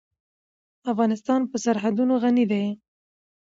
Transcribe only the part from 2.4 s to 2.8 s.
دی.